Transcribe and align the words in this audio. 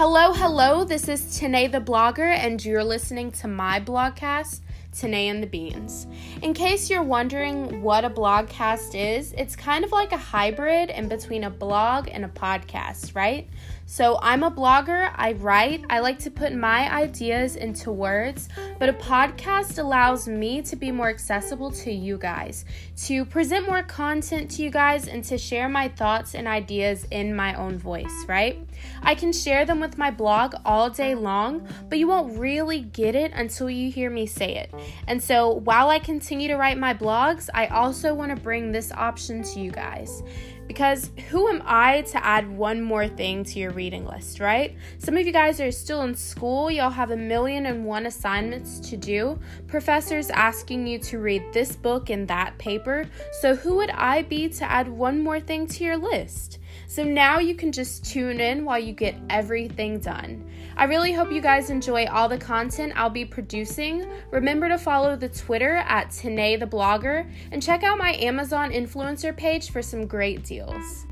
Hello, 0.00 0.32
hello. 0.32 0.84
This 0.84 1.08
is 1.08 1.22
Tanae 1.22 1.72
the 1.72 1.80
blogger, 1.80 2.32
and 2.32 2.64
you're 2.64 2.84
listening 2.84 3.32
to 3.32 3.48
my 3.48 3.80
blogcast, 3.80 4.60
Tanae 5.00 5.30
and 5.30 5.42
the 5.42 5.46
Beans. 5.46 6.06
In 6.42 6.54
case 6.54 6.90
you're 6.90 7.02
wondering 7.02 7.82
what 7.82 8.04
a 8.04 8.10
blogcast 8.10 8.94
is, 8.94 9.32
it's 9.32 9.54
kind 9.54 9.84
of 9.84 9.92
like 9.92 10.12
a 10.12 10.16
hybrid 10.16 10.90
in 10.90 11.08
between 11.08 11.44
a 11.44 11.50
blog 11.50 12.08
and 12.10 12.24
a 12.24 12.28
podcast, 12.28 13.14
right? 13.14 13.48
So 13.90 14.18
I'm 14.20 14.42
a 14.42 14.50
blogger, 14.50 15.10
I 15.16 15.32
write, 15.32 15.82
I 15.88 16.00
like 16.00 16.18
to 16.20 16.30
put 16.30 16.52
my 16.52 16.92
ideas 16.92 17.56
into 17.56 17.90
words, 17.90 18.50
but 18.78 18.90
a 18.90 18.92
podcast 18.92 19.78
allows 19.78 20.28
me 20.28 20.60
to 20.60 20.76
be 20.76 20.90
more 20.90 21.08
accessible 21.08 21.70
to 21.70 21.90
you 21.90 22.18
guys, 22.18 22.66
to 23.06 23.24
present 23.24 23.66
more 23.66 23.82
content 23.82 24.50
to 24.52 24.62
you 24.62 24.70
guys, 24.70 25.08
and 25.08 25.24
to 25.24 25.38
share 25.38 25.70
my 25.70 25.88
thoughts 25.88 26.34
and 26.34 26.46
ideas 26.46 27.06
in 27.10 27.34
my 27.34 27.54
own 27.54 27.78
voice, 27.78 28.12
right? 28.26 28.58
I 29.02 29.14
can 29.14 29.32
share 29.32 29.64
them 29.64 29.80
with 29.80 29.96
my 29.96 30.10
blog 30.10 30.54
all 30.66 30.90
day 30.90 31.14
long, 31.14 31.66
but 31.88 31.98
you 31.98 32.08
won't 32.08 32.38
really 32.38 32.80
get 32.80 33.14
it 33.14 33.32
until 33.32 33.70
you 33.70 33.90
hear 33.90 34.10
me 34.10 34.26
say 34.26 34.54
it. 34.56 34.70
And 35.06 35.22
so 35.22 35.54
while 35.64 35.88
I 35.88 35.98
continue 35.98 36.48
to 36.48 36.56
write 36.56 36.78
my 36.78 36.94
blogs, 36.94 37.48
I 37.54 37.66
also 37.66 38.14
want 38.14 38.34
to 38.34 38.42
bring 38.42 38.72
this 38.72 38.92
option 38.92 39.42
to 39.42 39.60
you 39.60 39.70
guys. 39.70 40.22
Because 40.66 41.10
who 41.30 41.48
am 41.48 41.62
I 41.64 42.02
to 42.02 42.22
add 42.22 42.46
one 42.46 42.82
more 42.82 43.08
thing 43.08 43.42
to 43.44 43.58
your 43.58 43.70
reading 43.70 44.06
list, 44.06 44.38
right? 44.38 44.76
Some 44.98 45.16
of 45.16 45.26
you 45.26 45.32
guys 45.32 45.62
are 45.62 45.72
still 45.72 46.02
in 46.02 46.14
school, 46.14 46.70
y'all 46.70 46.90
have 46.90 47.10
a 47.10 47.16
million 47.16 47.64
and 47.64 47.86
one 47.86 48.04
assignments 48.04 48.78
to 48.90 48.98
do, 48.98 49.38
professors 49.66 50.28
asking 50.28 50.86
you 50.86 50.98
to 50.98 51.20
read 51.20 51.42
this 51.54 51.74
book 51.74 52.10
and 52.10 52.28
that 52.28 52.58
paper. 52.58 53.06
So, 53.40 53.56
who 53.56 53.76
would 53.76 53.90
I 53.90 54.22
be 54.22 54.50
to 54.50 54.70
add 54.70 54.88
one 54.88 55.22
more 55.22 55.40
thing 55.40 55.66
to 55.68 55.84
your 55.84 55.96
list? 55.96 56.58
So 56.86 57.04
now 57.04 57.38
you 57.38 57.54
can 57.54 57.70
just 57.70 58.04
tune 58.04 58.40
in 58.40 58.64
while 58.64 58.78
you 58.78 58.92
get 58.92 59.14
everything 59.28 59.98
done. 59.98 60.48
I 60.76 60.84
really 60.84 61.12
hope 61.12 61.30
you 61.30 61.40
guys 61.40 61.70
enjoy 61.70 62.06
all 62.06 62.28
the 62.28 62.38
content 62.38 62.94
I'll 62.96 63.10
be 63.10 63.24
producing. 63.24 64.06
Remember 64.30 64.67
to 64.68 64.78
follow 64.78 65.16
the 65.16 65.28
Twitter 65.28 65.76
at 65.76 66.10
Tanae 66.10 66.58
the 66.58 66.66
Blogger 66.66 67.30
and 67.50 67.62
check 67.62 67.82
out 67.82 67.98
my 67.98 68.14
Amazon 68.14 68.70
influencer 68.70 69.36
page 69.36 69.70
for 69.70 69.82
some 69.82 70.06
great 70.06 70.44
deals. 70.44 71.06